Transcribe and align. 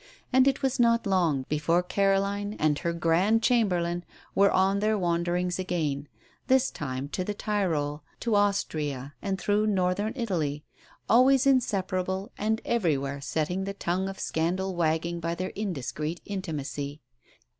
And 0.33 0.47
it 0.47 0.63
was 0.63 0.79
not 0.79 1.05
long 1.05 1.45
before 1.47 1.83
Caroline 1.83 2.55
and 2.57 2.79
her 2.79 2.91
Grand 2.91 3.43
Chamberlain 3.43 4.03
were 4.33 4.49
on 4.49 4.79
their 4.79 4.97
wanderings 4.97 5.59
again 5.59 6.07
this 6.47 6.71
time 6.71 7.07
to 7.09 7.23
the 7.23 7.35
Tyrol, 7.35 8.01
to 8.21 8.33
Austria, 8.33 9.13
and 9.21 9.37
through 9.39 9.67
Northern 9.67 10.13
Italy, 10.15 10.63
always 11.07 11.45
inseparable 11.45 12.31
and 12.35 12.61
everywhere 12.65 13.21
setting 13.21 13.65
the 13.65 13.75
tongue 13.75 14.09
of 14.09 14.19
scandal 14.19 14.73
wagging 14.75 15.19
by 15.19 15.35
their 15.35 15.49
indiscreet 15.51 16.19
intimacy. 16.25 16.99